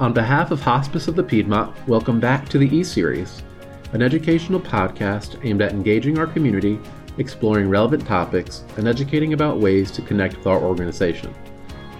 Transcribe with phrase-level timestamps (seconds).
[0.00, 3.44] On behalf of Hospice of the Piedmont, welcome back to the E Series,
[3.92, 6.80] an educational podcast aimed at engaging our community,
[7.18, 11.32] exploring relevant topics, and educating about ways to connect with our organization.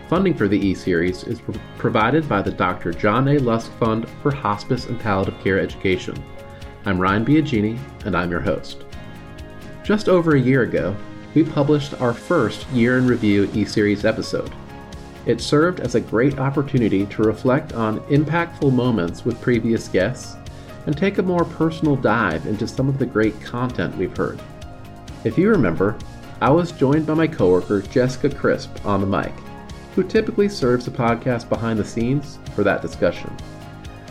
[0.08, 2.92] Funding for the E Series is pro- provided by the Dr.
[2.92, 3.38] John A.
[3.38, 6.20] Lusk Fund for Hospice and Palliative Care Education.
[6.86, 8.86] I'm Ryan Biagini, and I'm your host.
[9.84, 10.96] Just over a year ago,
[11.32, 14.52] we published our first year in review E Series episode.
[15.26, 20.36] It served as a great opportunity to reflect on impactful moments with previous guests
[20.86, 24.40] and take a more personal dive into some of the great content we've heard.
[25.24, 25.96] If you remember,
[26.42, 29.32] I was joined by my coworker Jessica Crisp on the mic,
[29.94, 33.34] who typically serves the podcast behind the scenes for that discussion.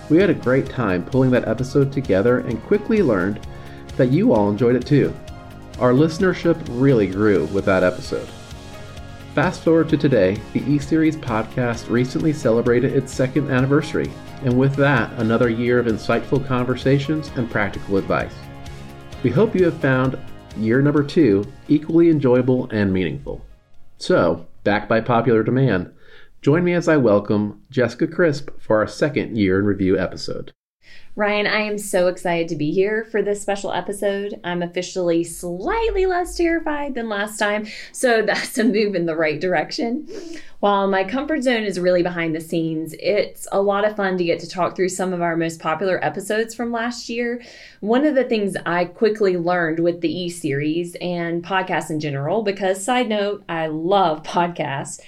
[0.09, 3.45] We had a great time pulling that episode together and quickly learned
[3.97, 5.13] that you all enjoyed it too.
[5.79, 8.27] Our listenership really grew with that episode.
[9.33, 14.11] Fast forward to today, the E Series podcast recently celebrated its second anniversary,
[14.43, 18.35] and with that, another year of insightful conversations and practical advice.
[19.23, 20.19] We hope you have found
[20.55, 23.43] year number two equally enjoyable and meaningful.
[23.97, 25.91] So, back by popular demand,
[26.43, 30.53] join me as I welcome Jessica Crisp for our second year in review episode.
[31.15, 34.39] Ryan, I am so excited to be here for this special episode.
[34.43, 39.39] I'm officially slightly less terrified than last time, so that's a move in the right
[39.39, 40.07] direction.
[40.59, 44.23] While my comfort zone is really behind the scenes, it's a lot of fun to
[44.23, 47.43] get to talk through some of our most popular episodes from last year.
[47.81, 52.41] One of the things I quickly learned with the E series and podcasts in general,
[52.41, 54.99] because side note, I love podcasts,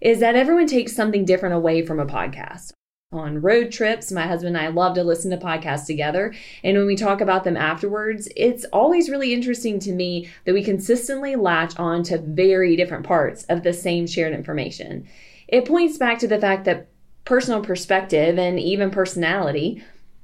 [0.00, 2.72] is that everyone takes something different away from a podcast
[3.12, 4.12] on road trips.
[4.12, 6.32] My husband and I love to listen to podcasts together.
[6.62, 10.62] And when we talk about them afterwards, it's always really interesting to me that we
[10.62, 15.08] consistently latch on to very different parts of the same shared information.
[15.48, 16.86] It points back to the fact that
[17.24, 19.82] personal perspective and even personality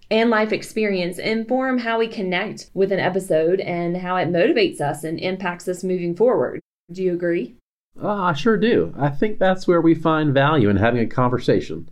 [0.09, 5.03] and life experience inform how we connect with an episode and how it motivates us
[5.03, 6.61] and impacts us moving forward.
[6.93, 7.57] Do you agree?
[8.01, 8.95] Oh, I sure do.
[8.97, 11.89] I think that's where we find value in having a conversation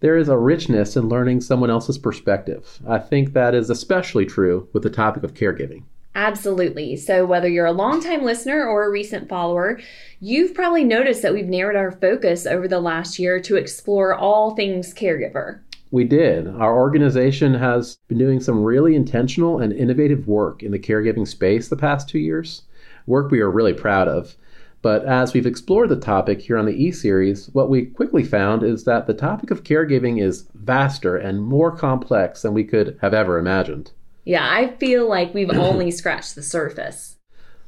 [0.00, 2.80] there is a richness in learning someone else's perspective.
[2.86, 5.84] I think that is especially true with the topic of caregiving.
[6.14, 6.96] Absolutely.
[6.96, 9.78] So, whether you're a longtime listener or a recent follower,
[10.18, 14.56] you've probably noticed that we've narrowed our focus over the last year to explore all
[14.56, 15.60] things caregiver.
[15.92, 16.48] We did.
[16.48, 21.68] Our organization has been doing some really intentional and innovative work in the caregiving space
[21.68, 22.62] the past two years,
[23.06, 24.36] work we are really proud of.
[24.82, 28.62] But as we've explored the topic here on the E Series, what we quickly found
[28.62, 33.12] is that the topic of caregiving is vaster and more complex than we could have
[33.12, 33.92] ever imagined.
[34.24, 37.16] Yeah, I feel like we've only scratched the surface.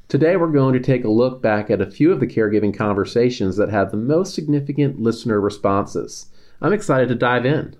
[0.08, 3.56] Today, we're going to take a look back at a few of the caregiving conversations
[3.56, 6.26] that had the most significant listener responses.
[6.60, 7.76] I'm excited to dive in.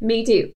[0.00, 0.52] Me too.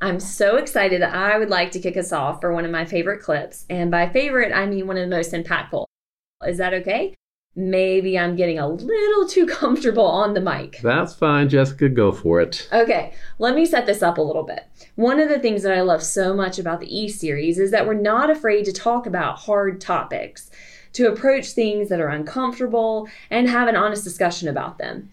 [0.00, 2.84] I'm so excited that I would like to kick us off for one of my
[2.84, 3.66] favorite clips.
[3.70, 5.84] And by favorite, I mean one of the most impactful.
[6.46, 7.14] Is that okay?
[7.54, 10.80] Maybe I'm getting a little too comfortable on the mic.
[10.82, 11.88] That's fine, Jessica.
[11.88, 12.68] Go for it.
[12.72, 14.64] Okay, let me set this up a little bit.
[14.94, 17.86] One of the things that I love so much about the E series is that
[17.86, 20.50] we're not afraid to talk about hard topics,
[20.94, 25.10] to approach things that are uncomfortable, and have an honest discussion about them.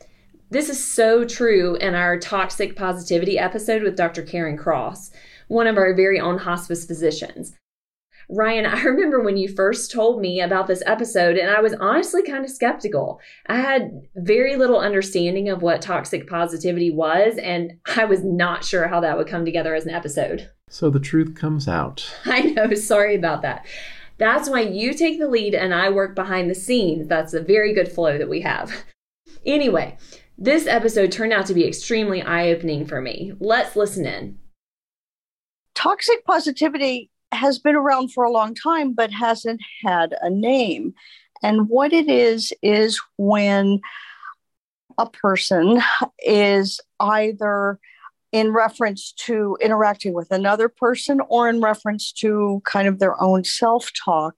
[0.50, 4.24] This is so true in our toxic positivity episode with Dr.
[4.24, 5.12] Karen Cross,
[5.48, 7.56] one of our very own hospice physicians.
[8.30, 12.24] Ryan, I remember when you first told me about this episode, and I was honestly
[12.24, 13.20] kind of skeptical.
[13.48, 18.88] I had very little understanding of what toxic positivity was, and I was not sure
[18.88, 20.50] how that would come together as an episode.
[20.70, 22.10] So the truth comes out.
[22.26, 23.66] I know, sorry about that.
[24.20, 27.08] That's why you take the lead and I work behind the scenes.
[27.08, 28.72] That's a very good flow that we have.
[29.46, 29.98] Anyway,
[30.38, 33.32] this episode turned out to be extremely eye opening for me.
[33.40, 34.38] Let's listen in.
[35.74, 40.94] Toxic positivity has been around for a long time but hasn't had a name.
[41.42, 43.80] And what it is, is when
[44.98, 45.82] a person
[46.20, 47.80] is either
[48.32, 53.44] in reference to interacting with another person or in reference to kind of their own
[53.44, 54.36] self talk,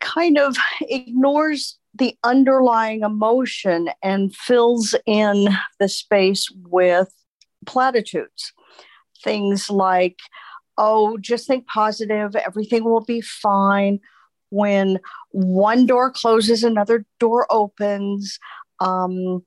[0.00, 5.48] kind of ignores the underlying emotion and fills in
[5.78, 7.12] the space with
[7.66, 8.52] platitudes.
[9.22, 10.18] Things like,
[10.76, 14.00] oh, just think positive, everything will be fine.
[14.50, 14.98] When
[15.30, 18.38] one door closes, another door opens.
[18.80, 19.44] Um,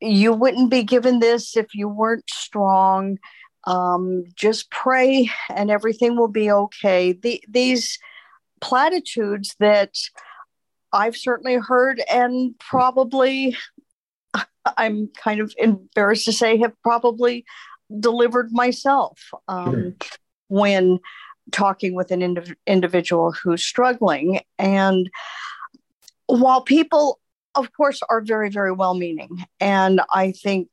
[0.00, 3.18] you wouldn't be given this if you weren't strong.
[3.66, 7.12] Um, just pray and everything will be okay.
[7.12, 7.98] The, these
[8.60, 9.94] platitudes that
[10.92, 13.56] I've certainly heard and probably
[14.76, 17.44] I'm kind of embarrassed to say, have probably
[18.00, 20.18] delivered myself um, sure.
[20.48, 20.98] When
[21.52, 24.40] talking with an indiv- individual who's struggling.
[24.58, 25.08] And
[26.26, 27.20] while people,
[27.54, 30.68] of course, are very, very well meaning, and I think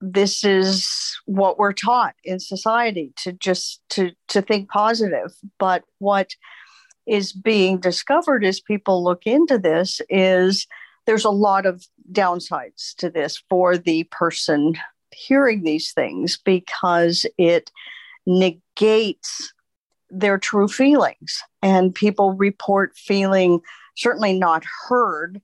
[0.00, 6.34] this is what we're taught in society to just to to think positive but what
[7.06, 10.66] is being discovered as people look into this is
[11.06, 14.74] there's a lot of downsides to this for the person
[15.10, 17.70] hearing these things because it
[18.26, 19.52] negates
[20.10, 21.42] their true feelings.
[21.62, 23.60] And people report feeling
[23.96, 25.40] certainly not heard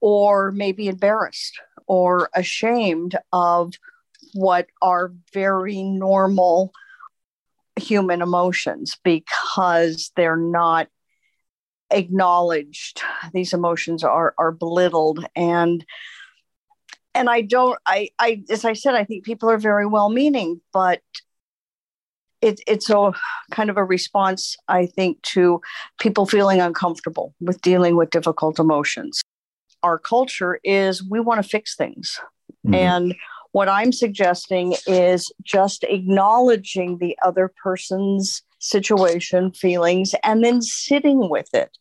[0.00, 3.74] or maybe embarrassed or ashamed of
[4.34, 6.72] what are very normal
[7.76, 10.88] human emotions because they're not
[11.90, 13.00] acknowledged
[13.32, 15.86] these emotions are are belittled and
[17.14, 20.60] and i don't i i as i said i think people are very well meaning
[20.70, 21.00] but
[22.40, 23.12] it, it's a
[23.50, 25.60] kind of a response i think to
[25.98, 29.20] people feeling uncomfortable with dealing with difficult emotions
[29.82, 32.20] our culture is we want to fix things
[32.66, 32.74] mm-hmm.
[32.74, 33.14] and
[33.52, 41.52] what i'm suggesting is just acknowledging the other person's situation, feelings, and then sitting with
[41.54, 41.76] it,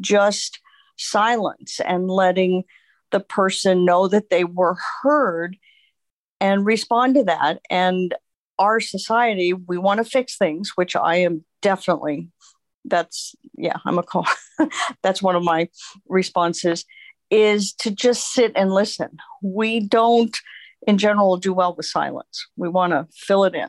[0.00, 0.60] just
[0.96, 2.64] silence and letting
[3.10, 5.56] the person know that they were heard
[6.40, 7.60] and respond to that.
[7.70, 8.14] And
[8.58, 12.28] our society, we want to fix things, which I am definitely,
[12.84, 14.26] that's, yeah, I'm a call.
[15.02, 15.68] that's one of my
[16.08, 16.84] responses
[17.30, 19.16] is to just sit and listen.
[19.42, 20.36] We don't,
[20.86, 22.46] in general, do well with silence.
[22.56, 23.68] We want to fill it in.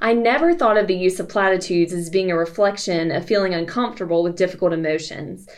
[0.00, 4.22] I never thought of the use of platitudes as being a reflection of feeling uncomfortable
[4.22, 5.48] with difficult emotions.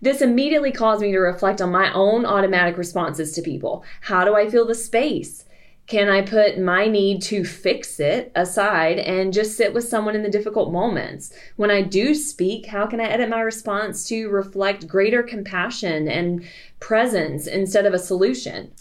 [0.00, 3.84] This immediately caused me to reflect on my own automatic responses to people.
[4.00, 5.44] How do I fill the space?
[5.88, 10.22] Can I put my need to fix it aside and just sit with someone in
[10.22, 11.32] the difficult moments?
[11.56, 16.44] When I do speak, how can I edit my response to reflect greater compassion and
[16.78, 18.72] presence instead of a solution?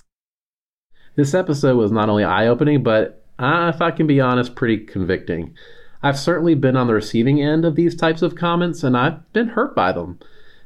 [1.16, 4.78] This episode was not only eye opening, but uh, if I can be honest, pretty
[4.78, 5.56] convicting.
[6.04, 9.48] I've certainly been on the receiving end of these types of comments and I've been
[9.48, 10.20] hurt by them.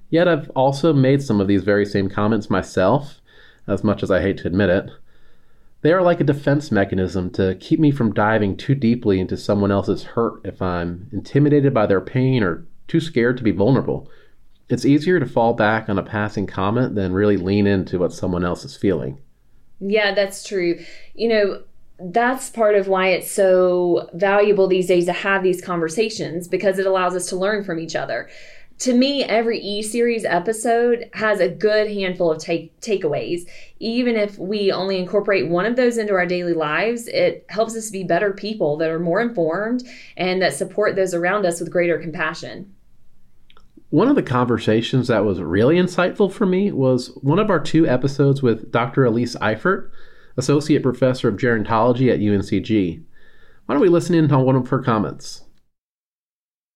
[0.10, 3.22] Yet I've also made some of these very same comments myself,
[3.68, 4.90] as much as I hate to admit it.
[5.82, 9.72] They are like a defense mechanism to keep me from diving too deeply into someone
[9.72, 14.10] else's hurt if I'm intimidated by their pain or too scared to be vulnerable.
[14.70, 18.46] It's easier to fall back on a passing comment than really lean into what someone
[18.46, 19.20] else is feeling.
[19.80, 20.80] Yeah, that's true.
[21.16, 21.64] You know,
[22.00, 26.86] that's part of why it's so valuable these days to have these conversations because it
[26.86, 28.30] allows us to learn from each other.
[28.82, 33.48] To me, every E series episode has a good handful of take takeaways.
[33.78, 37.92] Even if we only incorporate one of those into our daily lives, it helps us
[37.92, 39.84] be better people that are more informed
[40.18, 42.74] and that support those around us with greater compassion.
[43.92, 47.86] One of the conversations that was really insightful for me was one of our two
[47.86, 49.06] episodes with Dr.
[49.06, 49.92] Elise Eifert
[50.38, 53.04] Associate Professor of Gerontology at UNCG.
[53.68, 55.44] Why don't we listen in on one of her comments?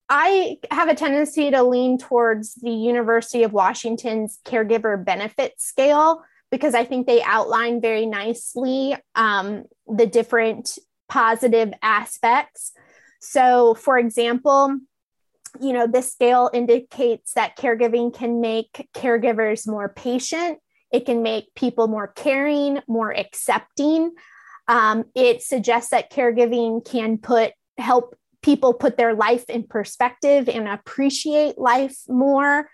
[0.07, 6.75] I have a tendency to lean towards the University of Washington's caregiver benefit scale because
[6.75, 10.77] I think they outline very nicely um, the different
[11.09, 12.71] positive aspects.
[13.19, 14.77] So, for example,
[15.59, 20.59] you know, this scale indicates that caregiving can make caregivers more patient,
[20.91, 24.11] it can make people more caring, more accepting.
[24.67, 30.67] Um, it suggests that caregiving can put help people put their life in perspective and
[30.67, 32.69] appreciate life more.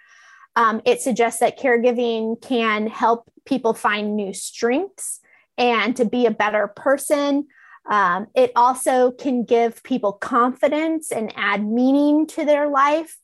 [0.58, 5.22] Um, it suggests that caregiving can help people find new strengths
[5.58, 7.48] and to be a better person.
[7.90, 13.18] Um, it also can give people confidence and add meaning to their life.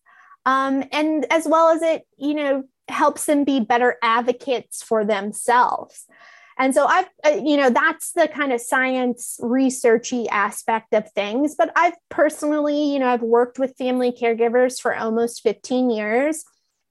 [0.45, 6.05] Um, and as well as it, you know, helps them be better advocates for themselves.
[6.59, 11.55] And so I've, uh, you know, that's the kind of science researchy aspect of things.
[11.55, 16.43] But I've personally, you know, I've worked with family caregivers for almost 15 years.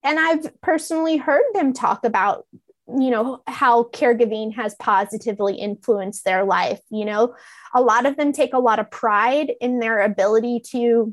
[0.04, 2.46] And I've personally heard them talk about,
[2.86, 6.80] you know, how caregiving has positively influenced their life.
[6.90, 7.34] You know,
[7.74, 11.12] a lot of them take a lot of pride in their ability to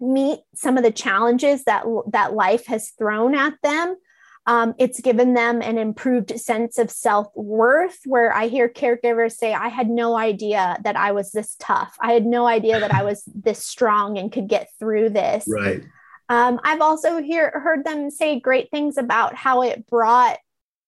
[0.00, 3.96] meet some of the challenges that that life has thrown at them
[4.46, 7.98] um, it's given them an improved sense of self worth.
[8.04, 11.96] Where I hear caregivers say, I had no idea that I was this tough.
[12.00, 15.46] I had no idea that I was this strong and could get through this.
[15.48, 15.82] Right.
[16.28, 20.38] Um, I've also hear, heard them say great things about how it brought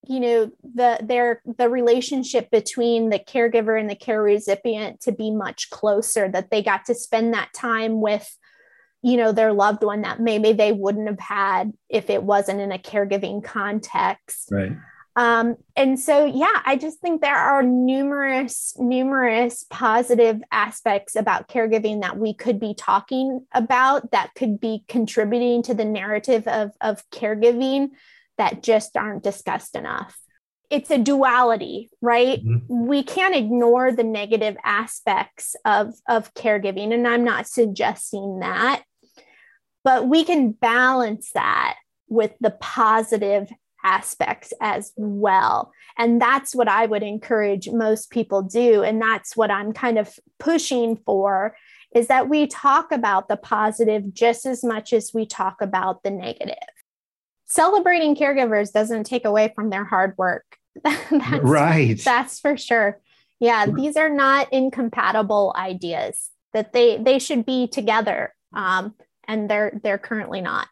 [0.07, 5.29] you know the their the relationship between the caregiver and the care recipient to be
[5.29, 8.37] much closer that they got to spend that time with
[9.01, 12.71] you know their loved one that maybe they wouldn't have had if it wasn't in
[12.71, 14.71] a caregiving context right
[15.15, 22.01] um, and so yeah i just think there are numerous numerous positive aspects about caregiving
[22.01, 27.09] that we could be talking about that could be contributing to the narrative of, of
[27.09, 27.89] caregiving
[28.39, 30.17] that just aren't discussed enough.
[30.71, 32.43] It's a duality, right?
[32.43, 32.87] Mm-hmm.
[32.87, 38.83] We can't ignore the negative aspects of, of caregiving, and I'm not suggesting that,
[39.83, 43.49] but we can balance that with the positive
[43.83, 45.71] aspects as well.
[45.97, 48.83] And that's what I would encourage most people do.
[48.83, 51.55] And that's what I'm kind of pushing for
[51.95, 56.11] is that we talk about the positive just as much as we talk about the
[56.11, 56.55] negative
[57.49, 60.57] celebrating caregivers doesn't take away from their hard work.
[60.83, 61.99] that's, right.
[62.05, 63.01] That's for sure.
[63.39, 66.29] Yeah, these are not incompatible ideas.
[66.53, 68.95] That they they should be together, um,
[69.29, 70.67] and they're they're currently not.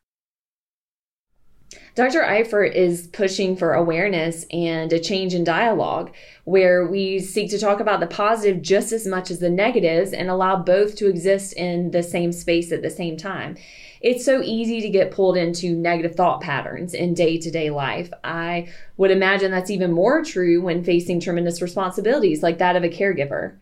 [1.95, 2.21] Dr.
[2.21, 7.79] Eifert is pushing for awareness and a change in dialogue where we seek to talk
[7.79, 11.91] about the positive just as much as the negatives and allow both to exist in
[11.91, 13.57] the same space at the same time
[14.01, 18.11] it's so easy to get pulled into negative thought patterns in day to day life.
[18.23, 22.89] I would imagine that's even more true when facing tremendous responsibilities like that of a
[22.89, 23.57] caregiver.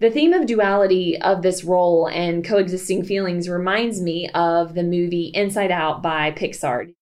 [0.00, 5.30] The theme of duality of this role and coexisting feelings reminds me of the movie
[5.34, 6.92] Inside Out by Pixar.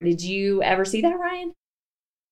[0.00, 1.52] Did you ever see that, Ryan?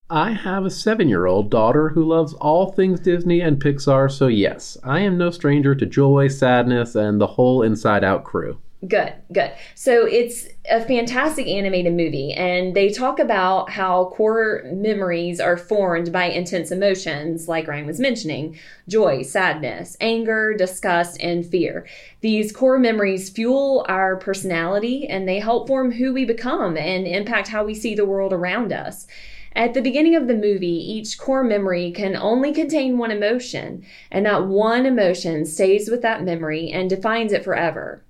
[0.08, 4.28] I have a seven year old daughter who loves all things Disney and Pixar, so
[4.28, 8.58] yes, I am no stranger to joy, sadness, and the whole Inside Out crew.
[8.86, 9.52] Good, good.
[9.74, 16.12] So it's a fantastic animated movie, and they talk about how core memories are formed
[16.12, 21.86] by intense emotions, like Ryan was mentioning joy, sadness, anger, disgust, and fear.
[22.20, 27.48] These core memories fuel our personality and they help form who we become and impact
[27.48, 29.06] how we see the world around us.
[29.54, 34.26] At the beginning of the movie, each core memory can only contain one emotion, and
[34.26, 38.02] that one emotion stays with that memory and defines it forever.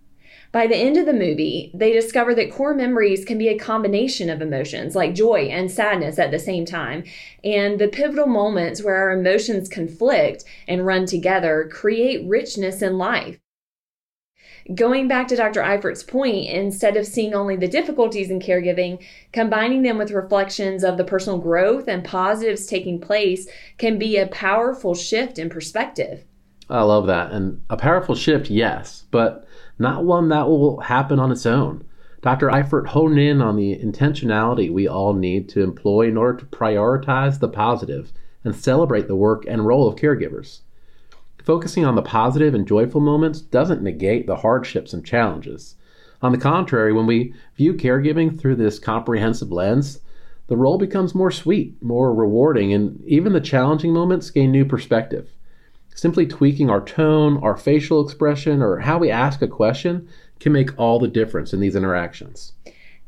[0.53, 4.31] By the end of the movie, they discover that core memories can be a combination
[4.31, 7.05] of emotions like joy and sadness at the same time.
[7.45, 13.39] And the pivotal moments where our emotions conflict and run together create richness in life.
[14.75, 15.63] Going back to Dr.
[15.63, 20.97] Eifert's point, instead of seeing only the difficulties in caregiving, combining them with reflections of
[20.97, 23.47] the personal growth and positives taking place
[23.79, 26.25] can be a powerful shift in perspective.
[26.69, 27.31] I love that.
[27.31, 29.46] And a powerful shift, yes, but
[29.79, 31.85] not one that will happen on its own.
[32.23, 32.49] Dr.
[32.49, 37.39] Eifert honed in on the intentionality we all need to employ in order to prioritize
[37.39, 40.61] the positive and celebrate the work and role of caregivers.
[41.45, 45.77] Focusing on the positive and joyful moments doesn't negate the hardships and challenges.
[46.23, 50.01] On the contrary, when we view caregiving through this comprehensive lens,
[50.49, 55.36] the role becomes more sweet, more rewarding, and even the challenging moments gain new perspective.
[55.97, 60.79] Simply tweaking our tone, our facial expression, or how we ask a question can make
[60.79, 62.53] all the difference in these interactions.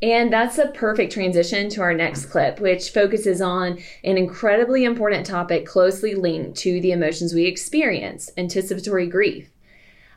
[0.00, 5.26] And that's a perfect transition to our next clip, which focuses on an incredibly important
[5.26, 9.50] topic closely linked to the emotions we experience anticipatory grief.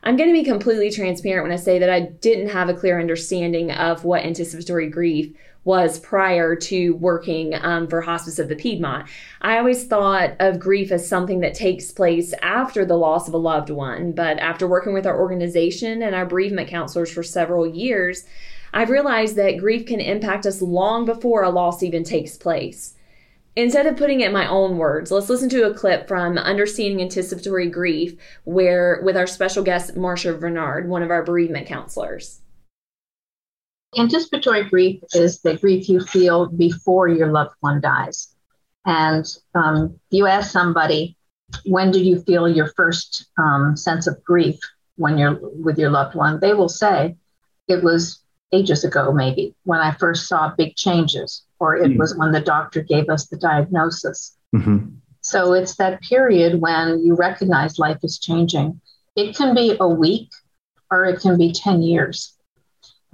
[0.02, 2.98] I'm going to be completely transparent when I say that I didn't have a clear
[2.98, 9.08] understanding of what anticipatory grief was prior to working um, for Hospice of the Piedmont.
[9.40, 13.38] I always thought of grief as something that takes place after the loss of a
[13.38, 18.24] loved one, but after working with our organization and our bereavement counselors for several years,
[18.72, 22.94] I've realized that grief can impact us long before a loss even takes place.
[23.54, 27.02] Instead of putting it in my own words, let's listen to a clip from Understanding
[27.02, 32.41] Anticipatory Grief, where with our special guest Marcia Bernard, one of our bereavement counselors.
[33.98, 38.34] Anticipatory grief is the grief you feel before your loved one dies.
[38.86, 41.16] And um, you ask somebody,
[41.64, 44.58] when did you feel your first um, sense of grief
[44.96, 46.40] when you're with your loved one?
[46.40, 47.16] They will say,
[47.68, 48.22] it was
[48.52, 51.98] ages ago, maybe, when I first saw big changes, or it mm-hmm.
[51.98, 54.36] was when the doctor gave us the diagnosis.
[54.54, 54.88] Mm-hmm.
[55.20, 58.80] So it's that period when you recognize life is changing.
[59.16, 60.30] It can be a week
[60.90, 62.34] or it can be 10 years.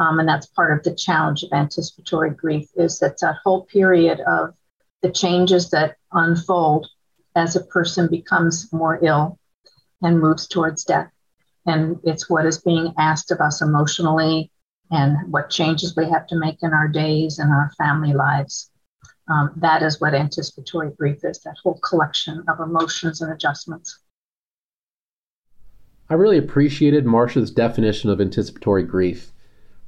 [0.01, 4.21] Um, and that's part of the challenge of anticipatory grief is that that whole period
[4.21, 4.55] of
[5.03, 6.87] the changes that unfold
[7.35, 9.39] as a person becomes more ill
[10.03, 11.11] and moves towards death.
[11.67, 14.51] And it's what is being asked of us emotionally
[14.91, 18.71] and what changes we have to make in our days and our family lives.
[19.29, 23.99] um, that is what anticipatory grief is that whole collection of emotions and adjustments.
[26.09, 29.33] I really appreciated Marcia's definition of anticipatory grief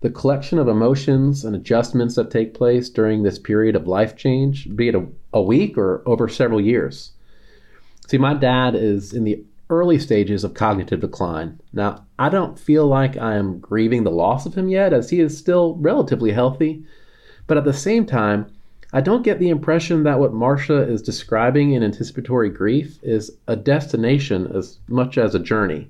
[0.00, 4.74] the collection of emotions and adjustments that take place during this period of life change,
[4.74, 7.12] be it a, a week or over several years.
[8.08, 11.60] See, my dad is in the early stages of cognitive decline.
[11.72, 15.20] Now, I don't feel like I am grieving the loss of him yet, as he
[15.20, 16.84] is still relatively healthy.
[17.46, 18.46] But at the same time,
[18.92, 23.54] I don't get the impression that what Marcia is describing in anticipatory grief is a
[23.54, 25.88] destination as much as a journey.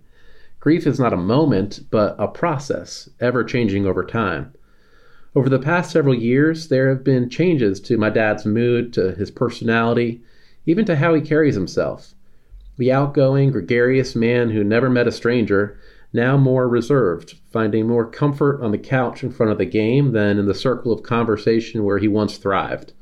[0.60, 4.52] Grief is not a moment, but a process, ever changing over time.
[5.34, 9.30] Over the past several years, there have been changes to my dad's mood, to his
[9.30, 10.22] personality,
[10.66, 12.14] even to how he carries himself.
[12.76, 15.78] The outgoing, gregarious man who never met a stranger,
[16.12, 20.38] now more reserved, finding more comfort on the couch in front of the game than
[20.38, 22.92] in the circle of conversation where he once thrived.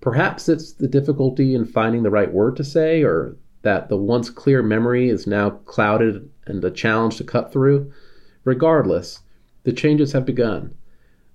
[0.00, 4.30] Perhaps it's the difficulty in finding the right word to say, or that the once
[4.30, 7.92] clear memory is now clouded and a challenge to cut through.
[8.44, 9.20] Regardless,
[9.64, 10.74] the changes have begun.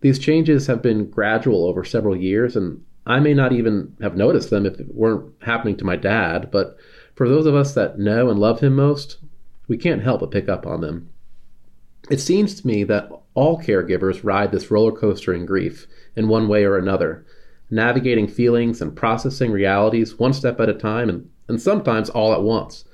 [0.02, 4.50] These changes have been gradual over several years, and I may not even have noticed
[4.50, 6.78] them if it weren't happening to my dad, but
[7.16, 9.18] for those of us that know and love him most,
[9.68, 11.10] we can't help but pick up on them.
[12.10, 16.48] It seems to me that all caregivers ride this roller coaster in grief in one
[16.48, 17.26] way or another,
[17.70, 22.44] navigating feelings and processing realities one step at a time and, and sometimes all at
[22.44, 22.86] once.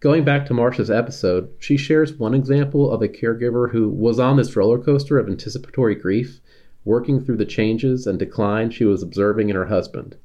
[0.00, 4.36] Going back to Marcia's episode, she shares one example of a caregiver who was on
[4.36, 6.40] this roller coaster of anticipatory grief,
[6.84, 10.16] working through the changes and decline she was observing in her husband.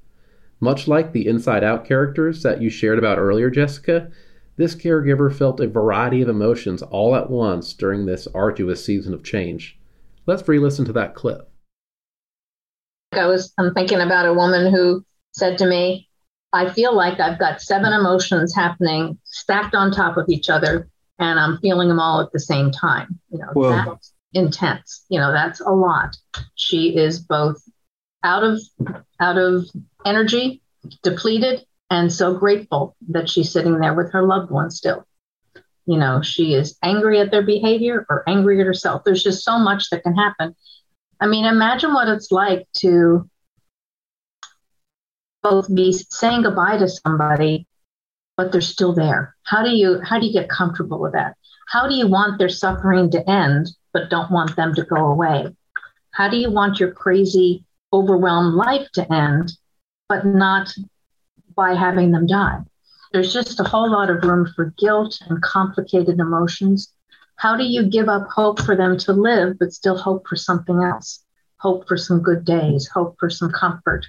[0.62, 4.10] Much like the inside out characters that you shared about earlier, Jessica,
[4.56, 9.24] this caregiver felt a variety of emotions all at once during this arduous season of
[9.24, 9.78] change.
[10.26, 11.52] Let's re listen to that clip.
[13.12, 16.10] I was I'm thinking about a woman who said to me,
[16.54, 20.90] I feel like I've got seven emotions happening stacked on top of each other,
[21.20, 23.20] and I'm feeling them all at the same time.
[23.30, 23.70] You know, Whoa.
[23.70, 25.06] that's intense.
[25.10, 26.16] You know, that's a lot.
[26.56, 27.62] She is both
[28.24, 28.62] out of
[29.20, 29.66] out of
[30.06, 30.62] energy,
[31.04, 35.06] depleted, and so grateful that she's sitting there with her loved one still.
[35.86, 39.04] You know, she is angry at their behavior or angry at herself.
[39.04, 40.56] There's just so much that can happen.
[41.20, 43.30] I mean, imagine what it's like to
[45.42, 47.68] both be saying goodbye to somebody,
[48.36, 49.36] but they're still there.
[49.44, 51.36] How do you how do you get comfortable with that?
[51.68, 55.48] How do you want their suffering to end, but don't want them to go away?
[56.12, 59.52] How do you want your crazy, overwhelmed life to end,
[60.08, 60.74] but not
[61.56, 62.60] by having them die?
[63.12, 66.92] There's just a whole lot of room for guilt and complicated emotions.
[67.38, 70.82] How do you give up hope for them to live, but still hope for something
[70.82, 71.24] else?
[71.58, 74.06] Hope for some good days, hope for some comfort,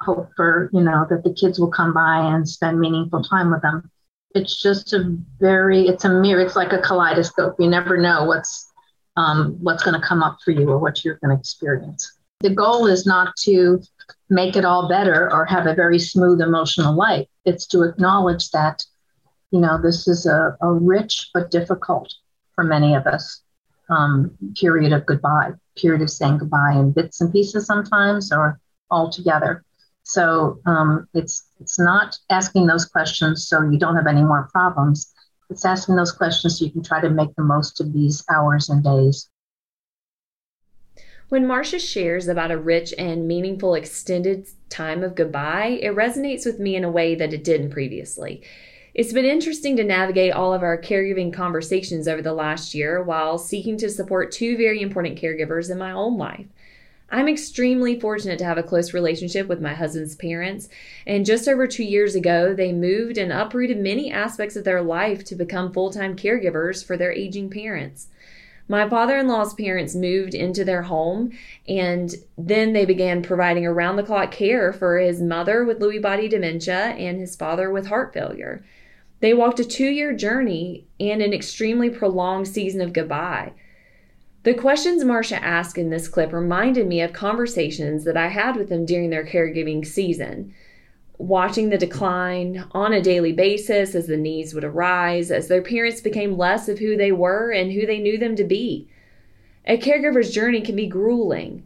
[0.00, 3.62] hope for you know that the kids will come by and spend meaningful time with
[3.62, 3.90] them.
[4.34, 7.56] It's just a very it's a mirror it's like a kaleidoscope.
[7.58, 8.72] You never know what's
[9.16, 12.18] um, what's going to come up for you or what you're going to experience.
[12.40, 13.80] The goal is not to
[14.28, 17.26] make it all better or have a very smooth emotional life.
[17.46, 18.84] It's to acknowledge that
[19.50, 22.14] you know this is a, a rich but difficult
[22.56, 23.42] for many of us
[23.88, 28.58] um, period of goodbye period of saying goodbye in bits and pieces sometimes or
[28.90, 29.62] all together.
[30.02, 35.12] so um, it's it's not asking those questions so you don't have any more problems.
[35.50, 38.68] It's asking those questions so you can try to make the most of these hours
[38.68, 39.28] and days.
[41.28, 46.60] When Marcia shares about a rich and meaningful extended time of goodbye, it resonates with
[46.60, 48.44] me in a way that it didn't previously.
[48.96, 53.36] It's been interesting to navigate all of our caregiving conversations over the last year while
[53.36, 56.46] seeking to support two very important caregivers in my own life.
[57.10, 60.70] I'm extremely fortunate to have a close relationship with my husband's parents,
[61.06, 65.24] and just over two years ago, they moved and uprooted many aspects of their life
[65.24, 68.06] to become full time caregivers for their aging parents.
[68.66, 71.32] My father in law's parents moved into their home,
[71.68, 76.28] and then they began providing around the clock care for his mother with Lewy body
[76.28, 78.64] dementia and his father with heart failure.
[79.20, 83.52] They walked a two year journey and an extremely prolonged season of goodbye.
[84.42, 88.68] The questions Marcia asked in this clip reminded me of conversations that I had with
[88.68, 90.54] them during their caregiving season.
[91.18, 96.00] Watching the decline on a daily basis as the needs would arise, as their parents
[96.00, 98.88] became less of who they were and who they knew them to be.
[99.64, 101.64] A caregiver's journey can be grueling.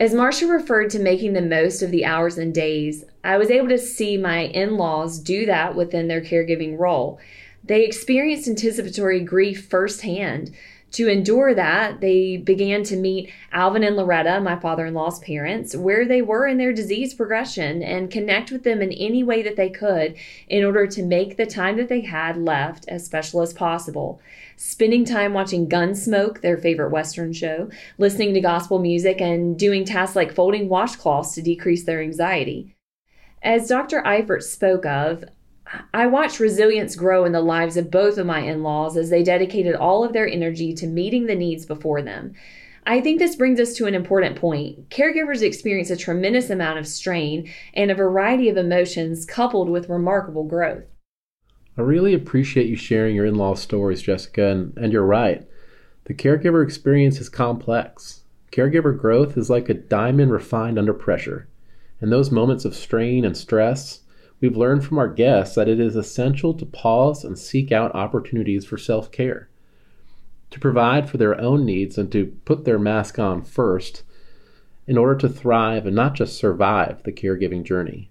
[0.00, 3.68] As Marcia referred to making the most of the hours and days, I was able
[3.68, 7.18] to see my in laws do that within their caregiving role.
[7.64, 10.54] They experienced anticipatory grief firsthand
[10.90, 15.76] To endure that, they began to meet Alvin and Loretta, my father in law's parents,
[15.76, 19.56] where they were in their disease progression and connect with them in any way that
[19.56, 20.16] they could
[20.48, 24.18] in order to make the time that they had left as special as possible.
[24.60, 30.16] Spending time watching Gunsmoke, their favorite Western show, listening to gospel music, and doing tasks
[30.16, 32.74] like folding washcloths to decrease their anxiety.
[33.40, 34.02] As Dr.
[34.02, 35.24] Eifert spoke of,
[35.94, 39.22] I watched resilience grow in the lives of both of my in laws as they
[39.22, 42.34] dedicated all of their energy to meeting the needs before them.
[42.84, 44.88] I think this brings us to an important point.
[44.88, 50.42] Caregivers experience a tremendous amount of strain and a variety of emotions coupled with remarkable
[50.42, 50.82] growth.
[51.78, 55.46] I really appreciate you sharing your in law stories, Jessica, and, and you're right.
[56.04, 58.22] The caregiver experience is complex.
[58.50, 61.48] Caregiver growth is like a diamond refined under pressure.
[62.00, 64.00] In those moments of strain and stress,
[64.40, 68.64] We've learned from our guests that it is essential to pause and seek out opportunities
[68.64, 69.48] for self care,
[70.50, 74.04] to provide for their own needs and to put their mask on first
[74.86, 78.10] in order to thrive and not just survive the caregiving journey.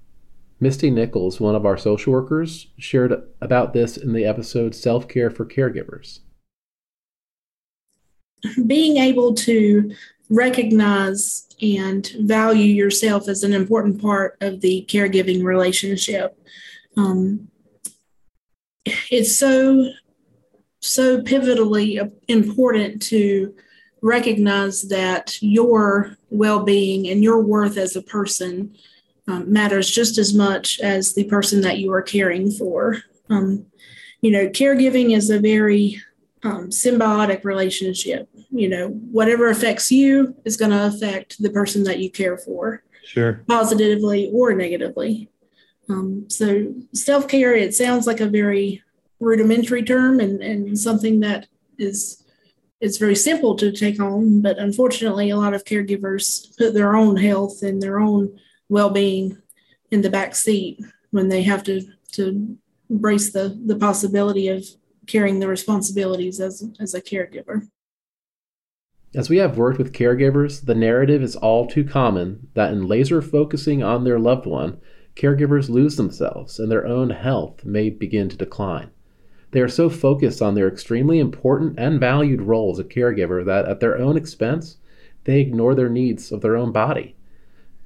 [0.60, 5.30] Misty Nichols, one of our social workers, shared about this in the episode Self Care
[5.30, 6.20] for Caregivers.
[8.65, 9.91] Being able to
[10.30, 16.38] recognize and value yourself as an important part of the caregiving relationship.
[16.98, 17.50] Um,
[19.12, 19.89] it's so
[20.80, 23.54] so pivotally important to
[24.02, 28.76] recognize that your well-being and your worth as a person
[29.27, 32.97] um, matters just as much as the person that you are caring for.
[33.29, 33.65] Um,
[34.21, 36.01] you know, caregiving is a very
[36.43, 38.29] um, symbiotic relationship.
[38.49, 42.83] You know, whatever affects you is going to affect the person that you care for,
[43.03, 45.29] sure, positively or negatively.
[45.89, 48.83] Um, so self care, it sounds like a very
[49.19, 52.23] rudimentary term and, and something that is
[52.79, 57.17] it's very simple to take on, but unfortunately, a lot of caregivers put their own
[57.17, 59.38] health and their own well being
[59.91, 60.80] in the back seat
[61.12, 62.58] when they have to to
[62.89, 64.65] embrace the the possibility of
[65.08, 67.67] carrying the responsibilities as, as a caregiver.
[69.15, 73.21] As we have worked with caregivers, the narrative is all too common that in laser
[73.21, 74.80] focusing on their loved one,
[75.15, 78.91] caregivers lose themselves and their own health may begin to decline.
[79.51, 83.65] They are so focused on their extremely important and valued role as a caregiver that
[83.65, 84.77] at their own expense,
[85.23, 87.16] they ignore their needs of their own body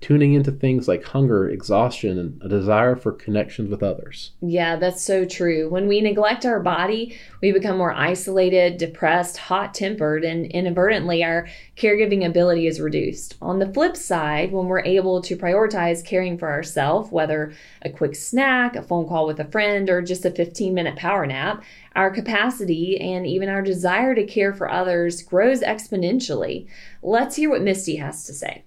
[0.02, 4.32] tuning into things like hunger, exhaustion, and a desire for connections with others.
[4.42, 5.70] Yeah, that's so true.
[5.70, 11.48] When we neglect our body, we become more isolated, depressed, hot tempered, and inadvertently our
[11.78, 13.38] caregiving ability is reduced.
[13.44, 18.16] On the flip side, when we're able to prioritize caring for ourselves, whether a quick
[18.16, 21.64] snack, a phone call with a friend, or just a 15 minute power nap,
[21.96, 26.68] our capacity and even our desire to care for others grows exponentially.
[27.04, 28.64] Let's hear what Misty has to say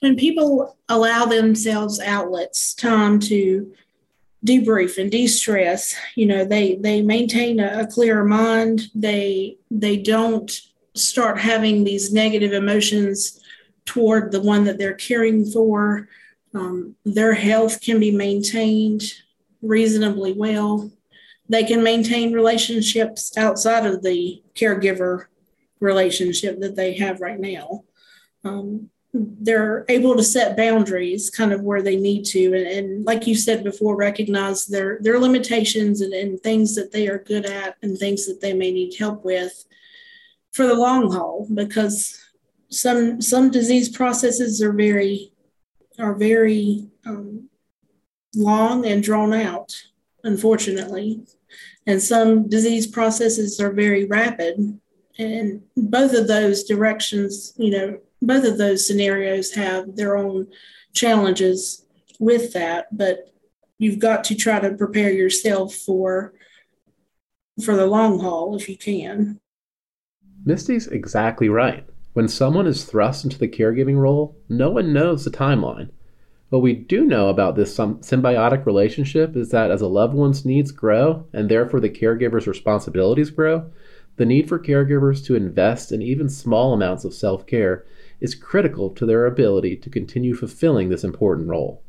[0.00, 3.72] when people allow themselves outlets, time to
[4.44, 8.88] debrief and de-stress, you know, they they maintain a, a clearer mind.
[8.94, 10.50] They they don't
[10.94, 13.40] start having these negative emotions
[13.84, 16.08] toward the one that they're caring for.
[16.54, 19.02] Um, their health can be maintained
[19.62, 20.90] reasonably well.
[21.48, 25.26] They can maintain relationships outside of the caregiver
[25.80, 27.82] relationship that they have right now.
[28.44, 32.46] Um, they're able to set boundaries kind of where they need to.
[32.54, 37.08] And, and like you said before recognize their their limitations and, and things that they
[37.08, 39.64] are good at and things that they may need help with
[40.52, 42.18] for the long haul because
[42.68, 45.32] some some disease processes are very
[45.98, 47.48] are very um,
[48.34, 49.74] long and drawn out
[50.22, 51.22] unfortunately.
[51.86, 54.78] And some disease processes are very rapid
[55.18, 60.46] and both of those directions you know both of those scenarios have their own
[60.92, 61.84] challenges
[62.18, 63.32] with that, but
[63.78, 66.34] you've got to try to prepare yourself for
[67.64, 69.38] for the long haul if you can.
[70.44, 71.84] Misty's exactly right.
[72.12, 75.90] When someone is thrust into the caregiving role, no one knows the timeline.
[76.48, 80.72] What we do know about this symbiotic relationship is that as a loved one's needs
[80.72, 83.70] grow, and therefore the caregiver's responsibilities grow,
[84.16, 87.84] the need for caregivers to invest in even small amounts of self care
[88.20, 91.82] is critical to their ability to continue fulfilling this important role.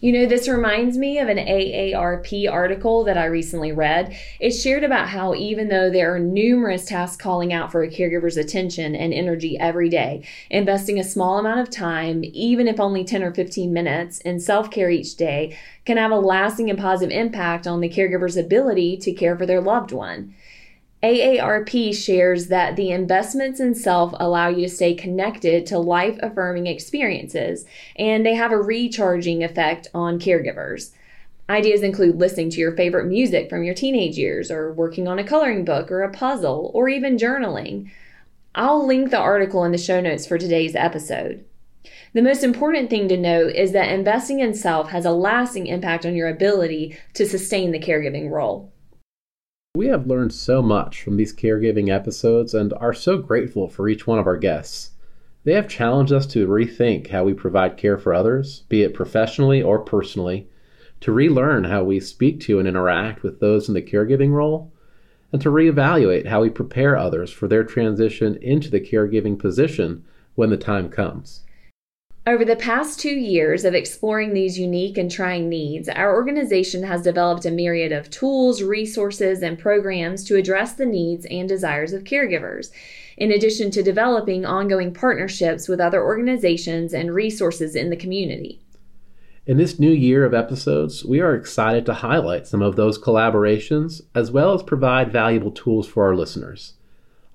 [0.00, 4.14] You know, this reminds me of an AARP article that I recently read.
[4.38, 8.36] It shared about how even though there are numerous tasks calling out for a caregiver's
[8.36, 13.22] attention and energy every day, investing a small amount of time, even if only 10
[13.22, 17.66] or 15 minutes, in self care each day can have a lasting and positive impact
[17.66, 20.34] on the caregiver's ability to care for their loved one.
[21.04, 26.66] AARP shares that the investments in self allow you to stay connected to life affirming
[26.66, 30.92] experiences, and they have a recharging effect on caregivers.
[31.50, 35.24] Ideas include listening to your favorite music from your teenage years, or working on a
[35.24, 37.90] coloring book or a puzzle, or even journaling.
[38.54, 41.44] I'll link the article in the show notes for today's episode.
[42.14, 46.06] The most important thing to note is that investing in self has a lasting impact
[46.06, 48.72] on your ability to sustain the caregiving role.
[49.76, 54.06] We have learned so much from these caregiving episodes and are so grateful for each
[54.06, 54.92] one of our guests.
[55.42, 59.60] They have challenged us to rethink how we provide care for others, be it professionally
[59.60, 60.46] or personally,
[61.00, 64.70] to relearn how we speak to and interact with those in the caregiving role,
[65.32, 70.04] and to reevaluate how we prepare others for their transition into the caregiving position
[70.36, 71.40] when the time comes.
[72.26, 77.02] Over the past two years of exploring these unique and trying needs, our organization has
[77.02, 82.04] developed a myriad of tools, resources, and programs to address the needs and desires of
[82.04, 82.70] caregivers,
[83.18, 88.58] in addition to developing ongoing partnerships with other organizations and resources in the community.
[89.44, 94.00] In this new year of episodes, we are excited to highlight some of those collaborations
[94.14, 96.72] as well as provide valuable tools for our listeners.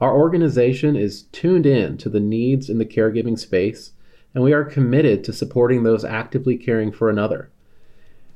[0.02, 3.91] Our organization is tuned in to the needs in the caregiving space
[4.34, 7.50] and we are committed to supporting those actively caring for another.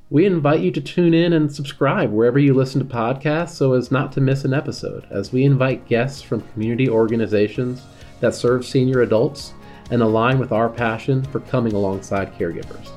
[0.10, 3.92] We invite you to tune in and subscribe wherever you listen to podcasts so as
[3.92, 7.82] not to miss an episode, as we invite guests from community organizations
[8.20, 9.54] that serve senior adults
[9.92, 12.90] and align with our passion for coming alongside caregivers.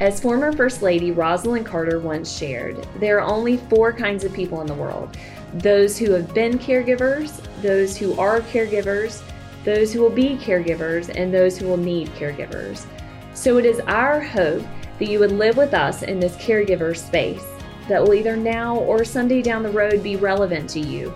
[0.00, 4.60] As former First Lady Rosalynn Carter once shared, there are only four kinds of people
[4.60, 5.16] in the world
[5.54, 9.22] those who have been caregivers, those who are caregivers,
[9.68, 12.86] those who will be caregivers, and those who will need caregivers.
[13.34, 14.64] So it is our hope
[14.98, 17.44] that you would live with us in this caregiver space
[17.86, 21.12] that will either now or someday down the road be relevant to you.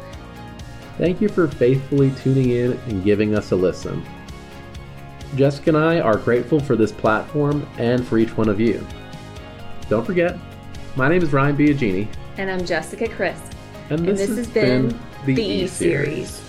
[0.99, 4.05] Thank you for faithfully tuning in and giving us a listen.
[5.35, 8.87] Jessica and I are grateful for this platform and for each one of you.
[9.89, 10.37] Don't forget,
[10.95, 12.07] my name is Ryan Biagini.
[12.37, 13.55] And I'm Jessica Crisp.
[13.89, 14.89] And this, and this has, has been,
[15.25, 16.42] been, the E Series.